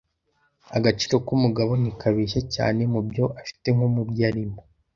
Agaciro 0.77 1.15
k'umugabo 1.25 1.71
ntikabeshya 1.81 2.41
cyane 2.55 2.81
mubyo 2.93 3.25
afite 3.41 3.67
nko 3.75 3.87
mubyo 3.95 4.23
arimo. 4.29 4.59